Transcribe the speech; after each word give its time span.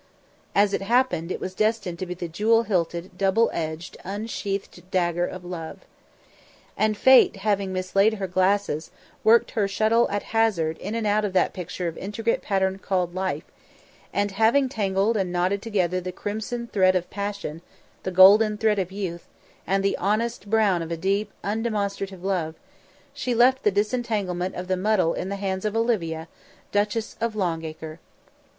As 0.55 0.73
it 0.73 0.81
happened, 0.81 1.31
it 1.31 1.39
was 1.39 1.53
destined 1.53 1.99
to 1.99 2.07
be 2.07 2.15
the 2.15 2.27
jewel 2.27 2.63
hilted, 2.63 3.19
double 3.19 3.51
edged, 3.53 3.97
unsheathed 4.03 4.81
dagger 4.89 5.27
of 5.27 5.45
love. 5.45 5.81
And 6.75 6.97
Fate, 6.97 7.35
having 7.35 7.71
mislaid 7.71 8.15
her 8.15 8.25
glasses, 8.25 8.89
worked 9.23 9.51
her 9.51 9.67
shuttle 9.67 10.09
at 10.09 10.23
hazard 10.33 10.79
in 10.79 10.95
and 10.95 11.05
out 11.05 11.23
of 11.23 11.33
that 11.33 11.53
picture 11.53 11.87
of 11.87 11.99
intricate 11.99 12.41
pattern 12.41 12.79
called 12.79 13.13
Life, 13.13 13.43
and 14.11 14.31
having 14.31 14.69
tangled 14.69 15.15
and 15.17 15.31
knotted 15.31 15.61
together 15.61 16.01
the 16.01 16.11
crimson 16.11 16.65
thread 16.65 16.95
of 16.95 17.11
passion, 17.11 17.61
the 18.01 18.09
golden 18.09 18.57
thread 18.57 18.79
of 18.79 18.91
youth 18.91 19.27
and 19.67 19.83
the 19.83 19.95
honest 19.97 20.49
brown 20.49 20.81
of 20.81 20.89
a 20.89 20.97
deep, 20.97 21.31
undemonstrative 21.43 22.23
love, 22.23 22.55
she 23.13 23.35
left 23.35 23.61
the 23.61 23.69
disentanglement 23.69 24.55
of 24.55 24.67
the 24.67 24.75
muddle 24.77 25.13
in 25.13 25.29
the 25.29 25.35
hands 25.35 25.63
of 25.63 25.75
Olivia, 25.77 26.27
Duchess 26.71 27.15
of 27.21 27.35
Longacres. 27.35 27.99